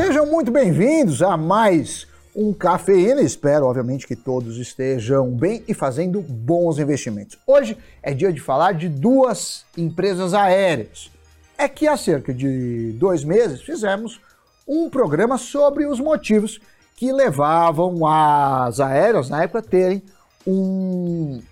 Sejam 0.00 0.26
muito 0.26 0.52
bem-vindos 0.52 1.22
a 1.22 1.36
mais 1.36 2.06
um 2.32 2.52
Cafeína. 2.52 3.20
Espero, 3.20 3.66
obviamente, 3.66 4.06
que 4.06 4.14
todos 4.14 4.56
estejam 4.56 5.28
bem 5.32 5.64
e 5.66 5.74
fazendo 5.74 6.22
bons 6.22 6.78
investimentos. 6.78 7.36
Hoje 7.44 7.76
é 8.00 8.14
dia 8.14 8.32
de 8.32 8.40
falar 8.40 8.74
de 8.74 8.88
duas 8.88 9.66
empresas 9.76 10.34
aéreas. 10.34 11.10
É 11.58 11.68
que 11.68 11.88
há 11.88 11.96
cerca 11.96 12.32
de 12.32 12.92
dois 12.92 13.24
meses 13.24 13.60
fizemos 13.62 14.20
um 14.68 14.88
programa 14.88 15.36
sobre 15.36 15.84
os 15.84 15.98
motivos 15.98 16.60
que 16.94 17.10
levavam 17.10 18.06
as 18.06 18.78
aéreas 18.78 19.28
na 19.28 19.42
época 19.42 19.58
a 19.58 19.62
terem 19.62 20.00
um, 20.46 21.42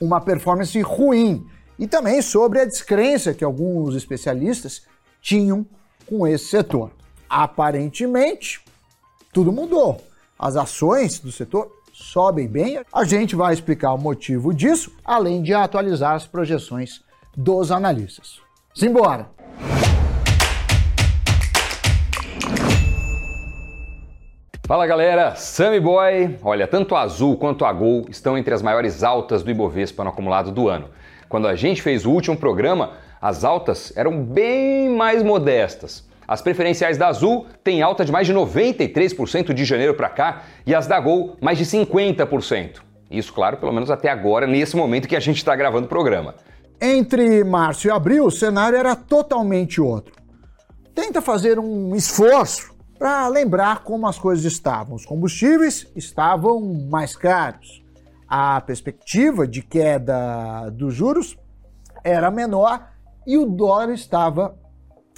uma 0.00 0.20
performance 0.20 0.80
ruim 0.80 1.44
e 1.76 1.88
também 1.88 2.22
sobre 2.22 2.60
a 2.60 2.64
descrença 2.64 3.34
que 3.34 3.42
alguns 3.42 3.96
especialistas 3.96 4.82
tinham 5.20 5.66
com 6.06 6.24
esse 6.24 6.44
setor. 6.44 6.96
Aparentemente, 7.28 8.60
tudo 9.32 9.52
mudou. 9.52 10.00
As 10.38 10.56
ações 10.56 11.18
do 11.18 11.30
setor 11.30 11.70
sobem 11.92 12.46
bem. 12.46 12.80
A 12.92 13.04
gente 13.04 13.36
vai 13.36 13.52
explicar 13.52 13.92
o 13.92 13.98
motivo 13.98 14.54
disso, 14.54 14.92
além 15.04 15.42
de 15.42 15.52
atualizar 15.52 16.14
as 16.14 16.26
projeções 16.26 17.02
dos 17.36 17.70
analistas. 17.70 18.40
Simbora! 18.74 19.28
Fala 24.66 24.86
galera, 24.86 25.34
Sammy 25.34 25.80
Boy. 25.80 26.38
Olha, 26.42 26.66
tanto 26.66 26.94
a 26.94 27.00
Azul 27.00 27.36
quanto 27.36 27.64
a 27.64 27.72
Gol 27.72 28.04
estão 28.10 28.36
entre 28.36 28.52
as 28.52 28.62
maiores 28.62 29.02
altas 29.02 29.42
do 29.42 29.50
Ibovespa 29.50 30.04
no 30.04 30.10
acumulado 30.10 30.52
do 30.52 30.68
ano. 30.68 30.90
Quando 31.28 31.48
a 31.48 31.56
gente 31.56 31.82
fez 31.82 32.04
o 32.04 32.10
último 32.10 32.36
programa, 32.36 32.92
as 33.20 33.44
altas 33.44 33.92
eram 33.96 34.22
bem 34.22 34.90
mais 34.90 35.22
modestas. 35.22 36.07
As 36.28 36.42
preferenciais 36.42 36.98
da 36.98 37.08
Azul 37.08 37.46
têm 37.64 37.80
alta 37.80 38.04
de 38.04 38.12
mais 38.12 38.26
de 38.26 38.34
93% 38.34 39.54
de 39.54 39.64
janeiro 39.64 39.94
para 39.94 40.10
cá 40.10 40.42
e 40.66 40.74
as 40.74 40.86
da 40.86 41.00
Gol 41.00 41.38
mais 41.40 41.56
de 41.56 41.64
50%. 41.64 42.82
Isso, 43.10 43.32
claro, 43.32 43.56
pelo 43.56 43.72
menos 43.72 43.90
até 43.90 44.10
agora, 44.10 44.46
nesse 44.46 44.76
momento 44.76 45.08
que 45.08 45.16
a 45.16 45.20
gente 45.20 45.38
está 45.38 45.56
gravando 45.56 45.86
o 45.86 45.88
programa. 45.88 46.34
Entre 46.78 47.42
março 47.42 47.86
e 47.86 47.90
abril, 47.90 48.26
o 48.26 48.30
cenário 48.30 48.76
era 48.76 48.94
totalmente 48.94 49.80
outro. 49.80 50.12
Tenta 50.94 51.22
fazer 51.22 51.58
um 51.58 51.96
esforço 51.96 52.76
para 52.98 53.26
lembrar 53.28 53.82
como 53.82 54.06
as 54.06 54.18
coisas 54.18 54.44
estavam. 54.44 54.96
Os 54.96 55.06
combustíveis 55.06 55.90
estavam 55.96 56.60
mais 56.90 57.16
caros. 57.16 57.82
A 58.28 58.60
perspectiva 58.60 59.48
de 59.48 59.62
queda 59.62 60.68
dos 60.70 60.94
juros 60.94 61.38
era 62.04 62.30
menor 62.30 62.86
e 63.26 63.38
o 63.38 63.46
dólar 63.46 63.90
estava 63.94 64.54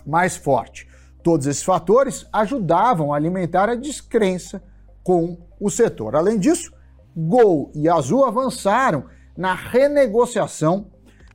mais 0.06 0.36
forte. 0.36 0.89
Todos 1.22 1.46
esses 1.46 1.62
fatores 1.62 2.26
ajudavam 2.32 3.12
a 3.12 3.16
alimentar 3.16 3.68
a 3.68 3.74
descrença 3.74 4.62
com 5.02 5.38
o 5.58 5.70
setor. 5.70 6.16
Além 6.16 6.38
disso, 6.38 6.72
Gol 7.16 7.70
e 7.74 7.88
Azul 7.88 8.24
avançaram 8.24 9.04
na 9.36 9.54
renegociação 9.54 10.86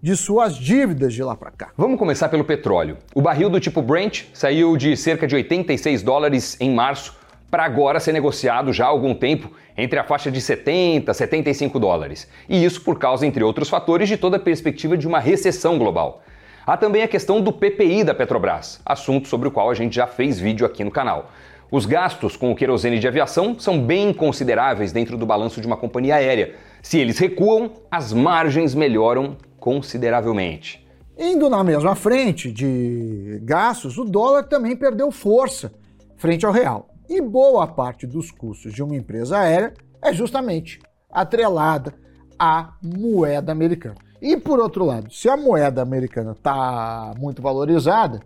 de 0.01 0.15
suas 0.15 0.55
dívidas 0.55 1.13
de 1.13 1.23
lá 1.23 1.35
para 1.35 1.51
cá. 1.51 1.71
Vamos 1.75 1.97
começar 1.97 2.29
pelo 2.29 2.43
petróleo. 2.43 2.97
O 3.13 3.21
barril 3.21 3.49
do 3.49 3.59
tipo 3.59 3.81
Brent 3.81 4.25
saiu 4.33 4.77
de 4.77 4.95
cerca 4.95 5.27
de 5.27 5.35
86 5.35 6.03
dólares 6.03 6.55
em 6.59 6.73
março 6.73 7.15
para 7.49 7.63
agora 7.63 7.99
ser 7.99 8.11
negociado 8.11 8.73
já 8.73 8.85
há 8.85 8.87
algum 8.87 9.15
tempo 9.15 9.51
entre 9.77 9.97
a 9.97 10.03
faixa 10.03 10.29
de 10.29 10.41
70 10.41 11.09
a 11.09 11.13
75 11.13 11.79
dólares. 11.79 12.27
E 12.49 12.63
isso 12.63 12.81
por 12.81 12.99
causa, 12.99 13.25
entre 13.25 13.43
outros 13.43 13.69
fatores, 13.69 14.07
de 14.07 14.17
toda 14.17 14.37
a 14.37 14.39
perspectiva 14.39 14.97
de 14.97 15.07
uma 15.07 15.19
recessão 15.19 15.77
global. 15.77 16.21
Há 16.67 16.75
também 16.75 17.03
a 17.03 17.07
questão 17.07 17.41
do 17.41 17.53
PPI 17.53 18.03
da 18.03 18.15
Petrobras, 18.15 18.81
assunto 18.83 19.27
sobre 19.27 19.47
o 19.47 19.51
qual 19.51 19.69
a 19.69 19.75
gente 19.75 19.95
já 19.95 20.07
fez 20.07 20.39
vídeo 20.39 20.65
aqui 20.65 20.83
no 20.83 20.89
canal. 20.89 21.29
Os 21.69 21.85
gastos 21.85 22.35
com 22.35 22.51
o 22.51 22.55
querosene 22.55 22.97
de 22.97 23.07
aviação 23.07 23.59
são 23.59 23.79
bem 23.79 24.11
consideráveis 24.11 24.91
dentro 24.91 25.15
do 25.15 25.27
balanço 25.27 25.61
de 25.61 25.67
uma 25.67 25.77
companhia 25.77 26.15
aérea. 26.15 26.55
Se 26.81 26.97
eles 26.97 27.19
recuam, 27.19 27.71
as 27.91 28.11
margens 28.11 28.73
melhoram 28.73 29.37
consideravelmente. 29.59 30.83
Indo 31.15 31.51
na 31.51 31.63
mesma 31.63 31.93
frente 31.93 32.51
de 32.51 33.39
gastos, 33.43 33.99
o 33.99 34.03
dólar 34.03 34.45
também 34.45 34.75
perdeu 34.75 35.11
força 35.11 35.71
frente 36.17 36.47
ao 36.47 36.51
real. 36.51 36.89
E 37.07 37.21
boa 37.21 37.67
parte 37.67 38.07
dos 38.07 38.31
custos 38.31 38.73
de 38.73 38.81
uma 38.81 38.95
empresa 38.95 39.37
aérea 39.37 39.71
é 40.01 40.11
justamente 40.11 40.79
atrelada 41.11 41.93
à 42.39 42.73
moeda 42.81 43.51
americana. 43.51 44.04
E 44.25 44.35
por 44.35 44.59
outro 44.59 44.83
lado, 44.83 45.13
se 45.13 45.29
a 45.29 45.37
moeda 45.37 45.83
americana 45.83 46.31
está 46.31 47.13
muito 47.15 47.43
valorizada, 47.43 48.19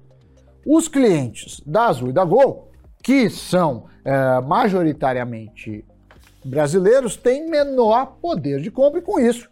os 0.65 0.87
clientes 0.87 1.61
da 1.65 1.87
Azul 1.87 2.07
e 2.07 2.13
da 2.13 2.23
Gol, 2.23 2.71
que 3.03 3.29
são 3.29 3.87
é, 4.05 4.39
majoritariamente 4.39 5.83
brasileiros, 6.45 7.17
têm 7.17 7.49
menor 7.49 8.15
poder 8.21 8.61
de 8.61 8.71
compra 8.71 8.99
e 8.99 9.03
com 9.03 9.19
isso 9.19 9.49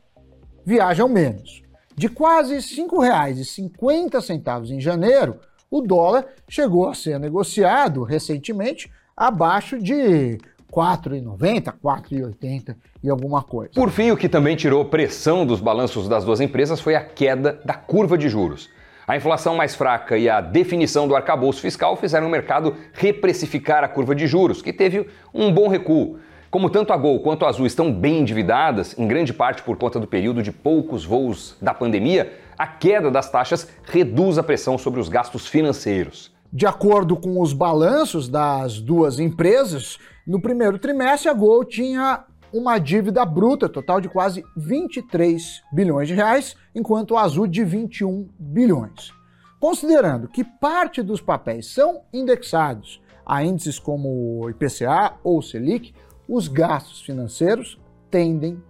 viajam 0.66 1.10
menos. 1.10 1.64
De 1.98 2.08
quase 2.08 2.54
R$ 2.54 2.62
5,50 2.62 4.70
em 4.70 4.80
janeiro, 4.80 5.42
o 5.70 5.82
dólar 5.82 6.28
chegou 6.48 6.88
a 6.88 6.94
ser 6.94 7.20
negociado 7.20 8.04
recentemente 8.04 8.90
abaixo 9.18 9.78
de 9.78 10.38
4,90, 10.72 11.74
4,80 11.84 12.76
e 13.04 13.10
alguma 13.10 13.42
coisa. 13.42 13.72
Por 13.74 13.90
fim, 13.90 14.12
o 14.12 14.18
que 14.18 14.28
também 14.28 14.56
tirou 14.56 14.84
pressão 14.86 15.46
dos 15.46 15.60
balanços 15.60 16.08
das 16.08 16.26
duas 16.26 16.42
empresas 16.42 16.80
foi 16.80 16.96
a 16.96 17.02
queda 17.02 17.60
da 17.64 17.74
curva 17.74 18.18
de 18.18 18.30
juros. 18.30 18.70
A 19.08 19.16
inflação 19.16 19.56
mais 19.56 19.74
fraca 19.74 20.18
e 20.18 20.30
a 20.30 20.42
definição 20.42 21.08
do 21.08 21.16
arcabouço 21.16 21.62
fiscal 21.62 21.96
fizeram 21.96 22.28
o 22.28 22.30
mercado 22.30 22.76
reprecificar 22.92 23.84
a 23.84 23.88
curva 23.88 24.14
de 24.14 24.28
juros, 24.28 24.62
que 24.62 24.74
teve 24.74 25.08
um 25.34 25.52
bom 25.52 25.70
recuo. 25.70 26.20
Como 26.52 26.70
tanto 26.70 26.92
a 26.92 26.98
Gol 26.98 27.22
quanto 27.22 27.46
a 27.46 27.50
Azul 27.50 27.66
estão 27.66 27.92
bem 27.92 28.20
endividadas, 28.20 28.98
em 28.98 29.08
grande 29.08 29.34
parte 29.34 29.64
por 29.64 29.78
conta 29.78 30.00
do 30.00 30.08
período 30.08 30.44
de 30.44 30.52
poucos 30.52 31.06
voos 31.06 31.56
da 31.62 31.74
pandemia, 31.74 32.34
a 32.58 32.68
queda 32.68 33.10
das 33.10 33.30
taxas 33.30 33.70
reduz 33.84 34.38
a 34.38 34.44
pressão 34.44 34.78
sobre 34.78 35.00
os 35.00 35.08
gastos 35.08 35.48
financeiros. 35.48 36.36
De 36.52 36.66
acordo 36.66 37.16
com 37.16 37.42
os 37.42 37.54
balanços 37.54 38.28
das 38.28 38.80
duas 38.80 39.20
empresas, 39.20 40.00
no 40.28 40.42
primeiro 40.42 40.78
trimestre 40.78 41.30
a 41.30 41.34
Gol 41.34 41.64
tinha 41.64 42.26
uma 42.52 42.78
dívida 42.78 43.26
bruta 43.26 43.70
total 43.70 44.02
de 44.02 44.10
quase 44.10 44.44
23 44.58 45.64
bilhões 45.72 46.10
de 46.10 46.14
reais, 46.14 46.56
enquanto 46.76 47.16
a 47.16 47.22
Azul 47.22 47.48
de 47.48 47.64
21 47.64 48.28
bilhões. 48.38 49.14
Considerando 49.58 50.28
que 50.28 50.44
parte 50.44 51.02
dos 51.02 51.22
papéis 51.22 51.68
são 51.68 52.02
indexados 52.14 53.02
a 53.26 53.44
índices 53.44 53.80
como 53.80 54.42
o 54.42 54.50
IPCA 54.50 55.14
ou 55.24 55.42
Selic, 55.42 55.94
os 56.28 56.50
gastos 56.50 57.02
financeiros 57.02 57.80
tendem 58.12 58.62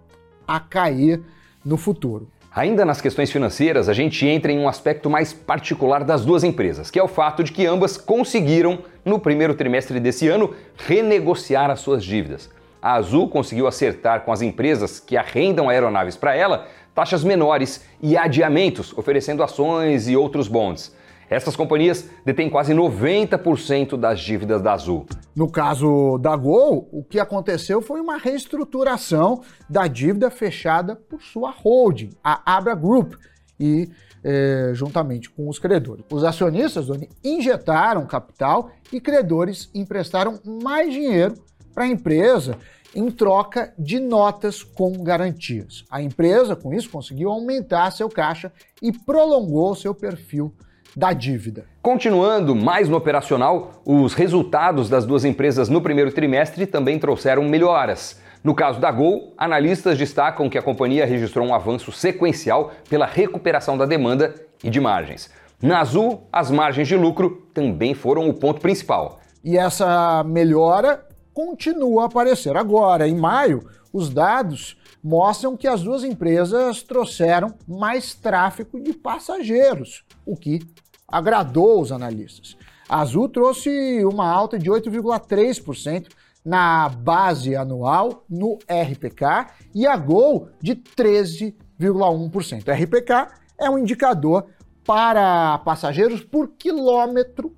a 0.46 0.60
cair 0.60 1.22
no 1.64 1.76
futuro. 1.76 2.30
Ainda 2.54 2.84
nas 2.84 3.00
questões 3.00 3.30
financeiras, 3.30 3.88
a 3.88 3.92
gente 3.92 4.26
entra 4.26 4.50
em 4.50 4.58
um 4.58 4.68
aspecto 4.68 5.10
mais 5.10 5.32
particular 5.32 6.02
das 6.02 6.24
duas 6.24 6.42
empresas, 6.42 6.90
que 6.90 6.98
é 6.98 7.02
o 7.02 7.08
fato 7.08 7.44
de 7.44 7.52
que 7.52 7.66
ambas 7.66 7.98
conseguiram, 7.98 8.78
no 9.04 9.18
primeiro 9.18 9.54
trimestre 9.54 10.00
desse 10.00 10.28
ano, 10.28 10.54
renegociar 10.76 11.70
as 11.70 11.80
suas 11.80 12.02
dívidas. 12.02 12.50
A 12.80 12.94
Azul 12.94 13.28
conseguiu 13.28 13.66
acertar 13.66 14.22
com 14.22 14.32
as 14.32 14.40
empresas 14.40 14.98
que 14.98 15.16
arrendam 15.16 15.68
aeronaves 15.68 16.16
para 16.16 16.34
ela 16.34 16.66
taxas 16.94 17.22
menores 17.22 17.84
e 18.02 18.16
adiamentos, 18.16 18.96
oferecendo 18.96 19.42
ações 19.42 20.08
e 20.08 20.16
outros 20.16 20.48
bonds. 20.48 20.92
Essas 21.30 21.54
companhias 21.54 22.08
detêm 22.24 22.48
quase 22.48 22.72
90% 22.72 23.96
das 23.96 24.20
dívidas 24.20 24.62
da 24.62 24.72
Azul. 24.72 25.06
No 25.36 25.50
caso 25.50 26.18
da 26.18 26.34
Gol, 26.34 26.88
o 26.90 27.04
que 27.04 27.20
aconteceu 27.20 27.82
foi 27.82 28.00
uma 28.00 28.16
reestruturação 28.16 29.42
da 29.68 29.86
dívida 29.86 30.30
fechada 30.30 30.96
por 30.96 31.22
sua 31.22 31.50
holding, 31.50 32.10
a 32.24 32.56
Abra 32.56 32.74
Group, 32.74 33.14
e 33.60 33.90
eh, 34.24 34.70
juntamente 34.72 35.28
com 35.30 35.48
os 35.48 35.58
credores. 35.58 36.04
Os 36.10 36.24
acionistas 36.24 36.86
Doni, 36.86 37.08
injetaram 37.24 38.06
capital 38.06 38.70
e 38.92 39.00
credores 39.00 39.70
emprestaram 39.74 40.40
mais 40.44 40.92
dinheiro 40.92 41.34
para 41.74 41.84
a 41.84 41.88
empresa 41.88 42.56
em 42.94 43.10
troca 43.10 43.72
de 43.78 44.00
notas 44.00 44.62
com 44.62 44.92
garantias. 45.02 45.84
A 45.90 46.00
empresa, 46.00 46.56
com 46.56 46.72
isso, 46.72 46.88
conseguiu 46.88 47.30
aumentar 47.30 47.90
seu 47.90 48.08
caixa 48.08 48.52
e 48.80 48.90
prolongou 48.92 49.74
seu 49.74 49.94
perfil 49.94 50.52
da 50.98 51.12
dívida. 51.12 51.64
Continuando 51.80 52.56
mais 52.56 52.88
no 52.88 52.96
operacional, 52.96 53.80
os 53.86 54.14
resultados 54.14 54.90
das 54.90 55.06
duas 55.06 55.24
empresas 55.24 55.68
no 55.68 55.80
primeiro 55.80 56.10
trimestre 56.10 56.66
também 56.66 56.98
trouxeram 56.98 57.44
melhoras. 57.44 58.20
No 58.42 58.52
caso 58.52 58.80
da 58.80 58.90
Gol, 58.90 59.32
analistas 59.38 59.96
destacam 59.96 60.50
que 60.50 60.58
a 60.58 60.62
companhia 60.62 61.06
registrou 61.06 61.46
um 61.46 61.54
avanço 61.54 61.92
sequencial 61.92 62.72
pela 62.90 63.06
recuperação 63.06 63.78
da 63.78 63.86
demanda 63.86 64.34
e 64.62 64.68
de 64.68 64.80
margens. 64.80 65.30
Na 65.62 65.78
Azul, 65.78 66.26
as 66.32 66.50
margens 66.50 66.88
de 66.88 66.96
lucro 66.96 67.46
também 67.54 67.94
foram 67.94 68.28
o 68.28 68.34
ponto 68.34 68.60
principal. 68.60 69.20
E 69.44 69.56
essa 69.56 70.24
melhora 70.24 71.06
continua 71.32 72.02
a 72.02 72.06
aparecer. 72.06 72.56
Agora, 72.56 73.06
em 73.06 73.14
maio, 73.14 73.64
os 73.92 74.10
dados 74.10 74.76
mostram 75.02 75.56
que 75.56 75.68
as 75.68 75.80
duas 75.80 76.02
empresas 76.02 76.82
trouxeram 76.82 77.54
mais 77.68 78.14
tráfego 78.14 78.80
de 78.80 78.92
passageiros, 78.92 80.04
o 80.26 80.36
que 80.36 80.60
agradou 81.08 81.80
os 81.80 81.90
analistas. 81.90 82.56
A 82.88 83.00
Azul 83.00 83.28
trouxe 83.28 84.04
uma 84.04 84.28
alta 84.28 84.58
de 84.58 84.70
8,3% 84.70 86.08
na 86.44 86.88
base 86.88 87.56
anual 87.56 88.24
no 88.28 88.58
RPK 88.68 89.48
e 89.74 89.86
a 89.86 89.96
Gol 89.96 90.48
de 90.60 90.76
13,1%. 90.76 92.62
RPK 92.72 93.28
é 93.58 93.68
um 93.68 93.78
indicador 93.78 94.46
para 94.84 95.58
passageiros 95.58 96.22
por 96.22 96.48
quilômetro 96.48 97.54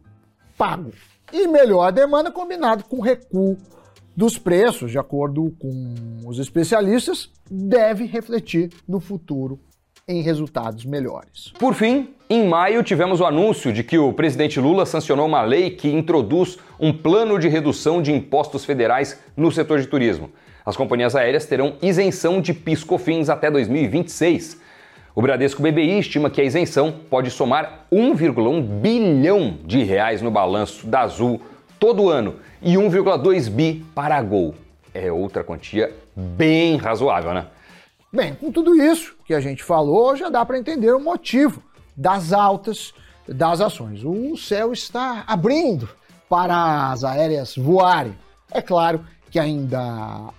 pago. 0.57 0.91
E 1.33 1.47
melhor 1.47 1.93
demanda 1.93 2.33
combinado 2.33 2.85
com 2.85 3.01
recuo 3.01 3.57
dos 4.17 4.37
preços, 4.37 4.91
de 4.91 4.99
acordo 4.99 5.55
com 5.61 5.95
os 6.27 6.39
especialistas, 6.41 7.31
deve 7.49 8.05
refletir 8.05 8.71
no 8.87 8.99
futuro 8.99 9.61
em 10.11 10.23
resultados 10.23 10.85
melhores. 10.85 11.53
Por 11.59 11.73
fim, 11.75 12.09
em 12.29 12.47
maio 12.47 12.83
tivemos 12.83 13.21
o 13.21 13.25
anúncio 13.25 13.73
de 13.73 13.85
que 13.85 13.97
o 13.97 14.13
presidente 14.13 14.59
Lula 14.59 14.85
sancionou 14.85 15.27
uma 15.27 15.43
lei 15.43 15.71
que 15.71 15.89
introduz 15.89 16.59
um 16.79 16.93
plano 16.93 17.39
de 17.39 17.49
redução 17.49 18.03
de 18.03 18.13
impostos 18.13 18.65
federais 18.65 19.19
no 19.37 19.53
setor 19.53 19.81
de 19.81 19.87
turismo. 19.87 20.31
As 20.67 20.77
companhias 20.77 21.15
aéreas 21.15 21.47
terão 21.47 21.75
isenção 21.81 22.41
de 22.41 22.53
piscofins 22.53 23.29
até 23.29 23.51
2026. 23.51 24.61
O 25.15 25.23
Bradesco 25.23 25.63
BBI 25.63 25.99
estima 25.99 26.29
que 26.29 26.41
a 26.41 26.45
isenção 26.45 26.93
pode 27.09 27.31
somar 27.31 27.87
1,1 27.93 28.63
bilhão 28.63 29.59
de 29.65 29.83
reais 29.83 30.21
no 30.23 30.31
balanço 30.31 30.87
da 30.87 31.01
Azul 31.01 31.41
todo 31.79 32.09
ano 32.09 32.37
e 32.61 32.75
1,2 32.75 33.49
bi 33.49 33.85
para 33.95 34.17
a 34.17 34.23
Gol. 34.23 34.55
É 34.93 35.11
outra 35.11 35.45
quantia 35.45 35.93
bem 36.15 36.77
razoável, 36.77 37.33
né? 37.33 37.47
Bem, 38.13 38.35
com 38.35 38.51
tudo 38.51 38.75
isso 38.75 39.15
que 39.25 39.33
a 39.33 39.41
gente 39.41 39.63
falou, 39.63 40.17
já 40.17 40.29
dá 40.29 40.45
para 40.45 40.59
entender 40.59 40.93
o 40.93 41.01
motivo 41.01 41.63
das 41.97 42.33
altas 42.33 42.93
das 43.29 43.61
ações. 43.61 44.03
O 44.05 44.37
céu 44.37 44.73
está 44.73 45.23
abrindo 45.27 45.89
para 46.29 46.91
as 46.91 47.05
aéreas 47.05 47.55
voarem. 47.57 48.17
É 48.51 48.61
claro 48.61 49.05
que 49.31 49.39
ainda 49.39 49.81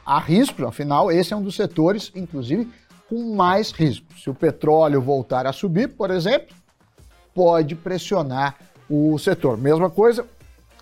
há 0.06 0.20
riscos, 0.20 0.66
afinal, 0.66 1.10
esse 1.12 1.34
é 1.34 1.38
um 1.38 1.42
dos 1.42 1.56
setores, 1.56 2.12
inclusive, 2.14 2.70
com 3.10 3.36
mais 3.36 3.72
risco. 3.72 4.06
Se 4.18 4.30
o 4.30 4.36
petróleo 4.36 5.02
voltar 5.02 5.48
a 5.48 5.54
subir, 5.54 5.90
por 5.90 6.12
exemplo, 6.12 6.54
pode 7.34 7.76
pressionar 7.76 8.58
o 8.90 9.18
setor. 9.18 9.58
Mesma 9.58 9.90
coisa 9.90 10.28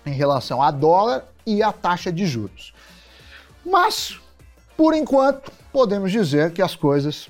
em 0.04 0.12
relação 0.12 0.60
a 0.60 0.72
dólar 0.72 1.24
e 1.46 1.62
a 1.62 1.72
taxa 1.72 2.10
de 2.10 2.26
juros. 2.26 2.74
Mas, 3.64 4.18
por 4.80 4.94
enquanto, 4.94 5.52
podemos 5.70 6.10
dizer 6.10 6.52
que 6.52 6.62
as 6.62 6.74
coisas 6.74 7.28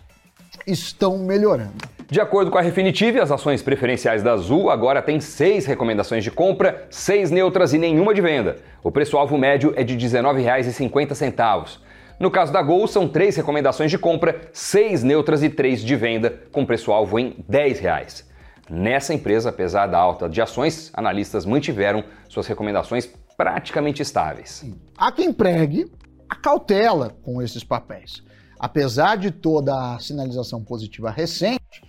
estão 0.64 1.18
melhorando. 1.18 1.74
De 2.08 2.20
acordo 2.20 2.48
com 2.48 2.56
a 2.56 2.60
Refinitiv, 2.60 3.18
as 3.18 3.32
ações 3.32 3.60
preferenciais 3.60 4.22
da 4.22 4.34
Azul 4.34 4.70
agora 4.70 5.02
têm 5.02 5.18
seis 5.18 5.66
recomendações 5.66 6.22
de 6.22 6.30
compra, 6.30 6.86
seis 6.90 7.28
neutras 7.28 7.72
e 7.72 7.78
nenhuma 7.78 8.14
de 8.14 8.20
venda. 8.20 8.58
O 8.84 8.92
preço-alvo 8.92 9.36
médio 9.36 9.72
é 9.74 9.82
de 9.82 9.94
R$ 9.94 10.00
19,50. 10.00 11.78
No 12.20 12.30
caso 12.30 12.52
da 12.52 12.62
Gol, 12.62 12.86
são 12.86 13.08
três 13.08 13.34
recomendações 13.34 13.90
de 13.90 13.98
compra, 13.98 14.42
seis 14.52 15.02
neutras 15.02 15.42
e 15.42 15.50
três 15.50 15.82
de 15.82 15.96
venda, 15.96 16.42
com 16.52 16.64
preço-alvo 16.64 17.18
em 17.18 17.34
10 17.48 17.80
reais. 17.80 18.30
Nessa 18.70 19.12
empresa, 19.12 19.48
apesar 19.48 19.88
da 19.88 19.98
alta 19.98 20.28
de 20.28 20.40
ações, 20.40 20.92
analistas 20.94 21.44
mantiveram 21.44 22.04
suas 22.28 22.46
recomendações 22.46 23.10
praticamente 23.36 24.02
estáveis. 24.02 24.64
Há 24.96 25.10
quem 25.10 25.32
pregue 25.32 25.90
a 26.30 26.36
cautela 26.36 27.10
com 27.22 27.42
esses 27.42 27.64
papéis. 27.64 28.22
Apesar 28.56 29.16
de 29.16 29.32
toda 29.32 29.94
a 29.94 29.98
sinalização 29.98 30.62
positiva 30.62 31.10
recente, 31.10 31.82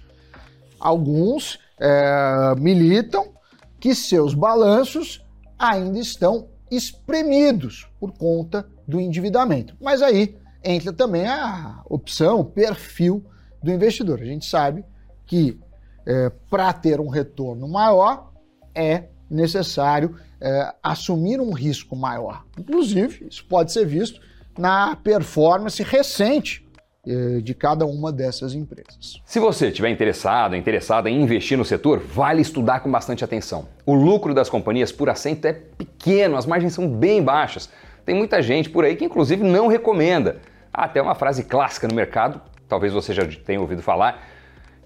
alguns 0.79 1.59
é, 1.79 2.55
militam 2.57 3.33
que 3.79 3.93
seus 3.93 4.33
balanços 4.33 5.23
ainda 5.59 5.99
estão 5.99 6.49
espremidos 6.71 7.87
por 7.99 8.13
conta 8.13 8.67
do 8.87 8.99
endividamento. 8.99 9.77
Mas 9.79 10.01
aí 10.01 10.35
entra 10.63 10.91
também 10.91 11.27
a 11.27 11.81
opção, 11.85 12.39
o 12.39 12.45
perfil 12.45 13.23
do 13.61 13.71
investidor. 13.71 14.21
A 14.21 14.25
gente 14.25 14.45
sabe 14.45 14.83
que 15.27 15.59
é, 16.05 16.31
para 16.49 16.73
ter 16.73 16.99
um 16.99 17.09
retorno 17.09 17.67
maior 17.67 18.31
é 18.73 19.09
necessário 19.29 20.15
é, 20.39 20.73
assumir 20.81 21.39
um 21.39 21.51
risco 21.51 21.95
maior. 21.95 22.43
Inclusive, 22.57 23.27
isso 23.29 23.45
pode 23.47 23.71
ser 23.71 23.85
visto 23.85 24.19
na 24.57 24.95
performance 24.95 25.81
recente 25.83 26.65
é, 27.07 27.39
de 27.41 27.53
cada 27.53 27.85
uma 27.85 28.11
dessas 28.11 28.53
empresas. 28.53 29.21
Se 29.25 29.39
você 29.39 29.69
estiver 29.69 29.89
interessado, 29.89 30.55
interessada 30.55 31.09
em 31.09 31.21
investir 31.21 31.57
no 31.57 31.65
setor, 31.65 31.99
vale 31.99 32.41
estudar 32.41 32.81
com 32.81 32.91
bastante 32.91 33.23
atenção. 33.23 33.67
O 33.85 33.95
lucro 33.95 34.33
das 34.33 34.49
companhias 34.49 34.91
por 34.91 35.09
assento 35.09 35.45
é 35.45 35.53
pequeno, 35.53 36.37
as 36.37 36.45
margens 36.45 36.73
são 36.73 36.87
bem 36.87 37.23
baixas. 37.23 37.69
Tem 38.05 38.15
muita 38.15 38.41
gente 38.41 38.69
por 38.69 38.85
aí 38.85 38.95
que 38.95 39.05
inclusive 39.05 39.43
não 39.43 39.67
recomenda. 39.67 40.41
Há 40.71 40.85
até 40.85 41.01
uma 41.01 41.15
frase 41.15 41.43
clássica 41.43 41.87
no 41.87 41.95
mercado, 41.95 42.39
talvez 42.67 42.93
você 42.93 43.13
já 43.13 43.25
tenha 43.25 43.59
ouvido 43.59 43.81
falar, 43.81 44.27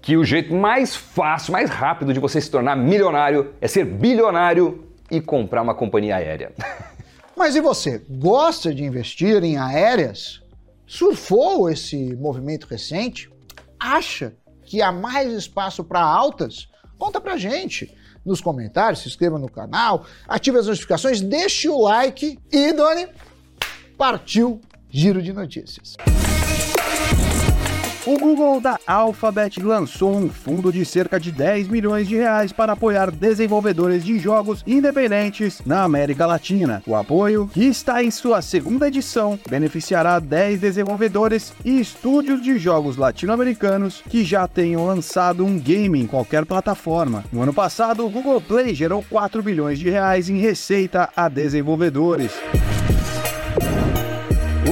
que 0.00 0.16
o 0.16 0.24
jeito 0.24 0.54
mais 0.54 0.96
fácil, 0.96 1.52
mais 1.52 1.68
rápido 1.68 2.14
de 2.14 2.20
você 2.20 2.40
se 2.40 2.50
tornar 2.50 2.76
milionário 2.76 3.52
é 3.60 3.68
ser 3.68 3.84
bilionário 3.84 4.86
e 5.10 5.20
comprar 5.20 5.62
uma 5.62 5.74
companhia 5.74 6.16
aérea. 6.16 6.52
Mas 7.36 7.54
e 7.54 7.60
você? 7.60 8.02
Gosta 8.08 8.74
de 8.74 8.82
investir 8.82 9.44
em 9.44 9.58
aéreas? 9.58 10.40
Surfou 10.86 11.68
esse 11.68 12.16
movimento 12.16 12.66
recente? 12.66 13.30
Acha 13.78 14.34
que 14.64 14.80
há 14.80 14.90
mais 14.90 15.30
espaço 15.30 15.84
para 15.84 16.00
altas? 16.00 16.66
Conta 16.98 17.20
pra 17.20 17.36
gente 17.36 17.94
nos 18.24 18.40
comentários, 18.40 19.00
se 19.00 19.08
inscreva 19.08 19.38
no 19.38 19.50
canal, 19.50 20.06
ative 20.26 20.58
as 20.58 20.66
notificações, 20.66 21.20
deixe 21.20 21.68
o 21.68 21.82
like 21.82 22.38
e, 22.50 22.72
Doni, 22.72 23.06
partiu 23.96 24.60
Giro 24.88 25.22
de 25.22 25.32
Notícias. 25.32 25.94
O 28.06 28.16
Google 28.16 28.60
da 28.60 28.78
Alphabet 28.86 29.60
lançou 29.60 30.16
um 30.16 30.28
fundo 30.28 30.72
de 30.72 30.84
cerca 30.84 31.18
de 31.18 31.32
10 31.32 31.66
milhões 31.66 32.06
de 32.06 32.14
reais 32.14 32.52
para 32.52 32.74
apoiar 32.74 33.10
desenvolvedores 33.10 34.04
de 34.04 34.16
jogos 34.16 34.62
independentes 34.64 35.60
na 35.66 35.82
América 35.82 36.24
Latina. 36.24 36.80
O 36.86 36.94
apoio, 36.94 37.50
que 37.52 37.64
está 37.64 38.04
em 38.04 38.12
sua 38.12 38.40
segunda 38.42 38.86
edição, 38.86 39.36
beneficiará 39.50 40.20
10 40.20 40.60
desenvolvedores 40.60 41.52
e 41.64 41.80
estúdios 41.80 42.40
de 42.40 42.56
jogos 42.60 42.96
latino-americanos 42.96 44.04
que 44.08 44.24
já 44.24 44.46
tenham 44.46 44.86
lançado 44.86 45.44
um 45.44 45.58
game 45.58 46.00
em 46.00 46.06
qualquer 46.06 46.46
plataforma. 46.46 47.24
No 47.32 47.42
ano 47.42 47.52
passado, 47.52 48.06
o 48.06 48.08
Google 48.08 48.40
Play 48.40 48.72
gerou 48.72 49.04
4 49.10 49.42
bilhões 49.42 49.80
de 49.80 49.90
reais 49.90 50.28
em 50.28 50.38
receita 50.38 51.10
a 51.16 51.28
desenvolvedores. 51.28 52.30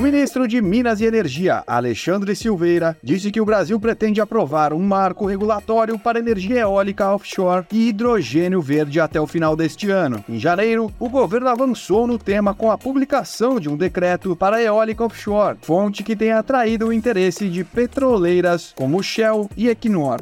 Ministro 0.05 0.47
de 0.47 0.61
Minas 0.61 1.01
e 1.01 1.07
Energia, 1.07 1.65
Alexandre 1.67 2.37
Silveira, 2.37 2.95
disse 3.03 3.31
que 3.31 3.41
o 3.41 3.45
Brasil 3.47 3.81
pretende 3.81 4.21
aprovar 4.21 4.75
um 4.75 4.79
marco 4.79 5.25
regulatório 5.25 5.99
para 5.99 6.19
energia 6.19 6.61
eólica 6.61 7.11
offshore 7.11 7.65
e 7.73 7.89
hidrogênio 7.89 8.61
verde 8.61 9.01
até 9.01 9.19
o 9.19 9.27
final 9.27 9.57
deste 9.57 9.89
ano. 9.91 10.23
Em 10.29 10.39
janeiro, 10.39 10.93
o 11.01 11.09
governo 11.09 11.49
avançou 11.49 12.07
no 12.07 12.19
tema 12.19 12.53
com 12.53 12.71
a 12.71 12.77
publicação 12.77 13.59
de 13.59 13.71
um 13.71 13.79
decreto 13.79 14.37
para 14.37 14.57
a 14.57 14.63
eólica 14.63 15.05
offshore, 15.05 15.57
fonte 15.63 16.03
que 16.03 16.15
tem 16.15 16.33
atraído 16.33 16.89
o 16.89 16.93
interesse 16.93 17.49
de 17.49 17.65
petroleiras 17.65 18.75
como 18.77 19.03
Shell 19.03 19.49
e 19.57 19.71
Equinor. 19.71 20.21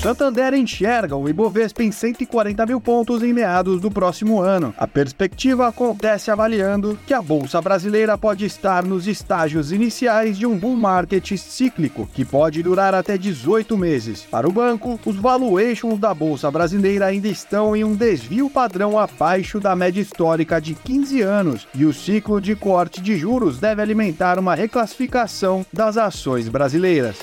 Santander 0.00 0.54
enxerga 0.54 1.16
o 1.16 1.28
Ibovespa 1.28 1.82
em 1.82 1.90
140 1.90 2.64
mil 2.66 2.80
pontos 2.80 3.20
em 3.20 3.32
meados 3.32 3.80
do 3.80 3.90
próximo 3.90 4.40
ano. 4.40 4.72
A 4.78 4.86
perspectiva 4.86 5.66
acontece 5.66 6.30
avaliando 6.30 6.96
que 7.04 7.12
a 7.12 7.20
Bolsa 7.20 7.60
Brasileira 7.60 8.16
pode 8.16 8.44
estar 8.44 8.84
nos 8.84 9.08
estágios 9.08 9.72
iniciais 9.72 10.38
de 10.38 10.46
um 10.46 10.56
bull 10.56 10.76
market 10.76 11.36
cíclico, 11.36 12.08
que 12.14 12.24
pode 12.24 12.62
durar 12.62 12.94
até 12.94 13.18
18 13.18 13.76
meses. 13.76 14.22
Para 14.22 14.48
o 14.48 14.52
banco, 14.52 15.00
os 15.04 15.16
valuations 15.16 15.98
da 15.98 16.14
Bolsa 16.14 16.48
Brasileira 16.48 17.06
ainda 17.06 17.26
estão 17.26 17.74
em 17.74 17.82
um 17.82 17.96
desvio 17.96 18.48
padrão 18.48 18.96
abaixo 18.96 19.58
da 19.58 19.74
média 19.74 20.00
histórica 20.00 20.60
de 20.60 20.74
15 20.74 21.22
anos, 21.22 21.66
e 21.74 21.84
o 21.84 21.92
ciclo 21.92 22.40
de 22.40 22.54
corte 22.54 23.00
de 23.00 23.16
juros 23.16 23.58
deve 23.58 23.82
alimentar 23.82 24.38
uma 24.38 24.54
reclassificação 24.54 25.66
das 25.72 25.96
ações 25.96 26.48
brasileiras. 26.48 27.16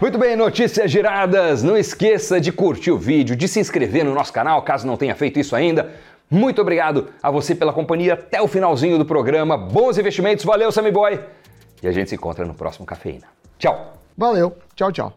Muito 0.00 0.16
bem, 0.16 0.36
notícias 0.36 0.88
giradas. 0.90 1.64
Não 1.64 1.76
esqueça 1.76 2.40
de 2.40 2.52
curtir 2.52 2.92
o 2.92 2.98
vídeo, 2.98 3.34
de 3.34 3.48
se 3.48 3.58
inscrever 3.58 4.04
no 4.04 4.14
nosso 4.14 4.32
canal, 4.32 4.62
caso 4.62 4.86
não 4.86 4.96
tenha 4.96 5.14
feito 5.16 5.40
isso 5.40 5.56
ainda. 5.56 5.90
Muito 6.30 6.62
obrigado 6.62 7.08
a 7.20 7.32
você 7.32 7.52
pela 7.52 7.72
companhia 7.72 8.14
até 8.14 8.40
o 8.40 8.46
finalzinho 8.46 8.96
do 8.96 9.04
programa. 9.04 9.58
Bons 9.58 9.98
investimentos, 9.98 10.44
valeu, 10.44 10.70
Sammy 10.70 10.92
Boy. 10.92 11.18
E 11.82 11.88
a 11.88 11.92
gente 11.92 12.10
se 12.10 12.14
encontra 12.14 12.44
no 12.44 12.54
próximo 12.54 12.86
Cafeína. 12.86 13.26
Tchau. 13.58 13.94
Valeu, 14.16 14.56
tchau, 14.76 14.92
tchau. 14.92 15.12